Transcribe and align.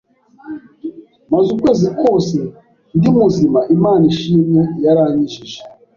maze 1.31 1.47
ukwezi 1.55 1.87
kose 2.01 2.39
ndi 2.97 3.09
muzima 3.17 3.59
Imana 3.75 4.03
ishimwe 4.13 4.61
yarankijije 4.85 5.59